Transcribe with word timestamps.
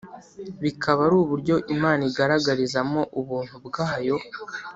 bikaba 0.63 0.99
ari 1.07 1.15
uburyo 1.23 1.55
Imana 1.75 2.01
igaragarizamo 2.09 3.01
ubuntu 3.19 3.55
bwayo 3.65 4.15